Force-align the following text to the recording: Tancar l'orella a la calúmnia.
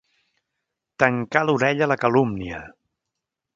Tancar 1.03 1.45
l'orella 1.49 1.87
a 1.89 1.91
la 1.93 1.99
calúmnia. 2.07 2.65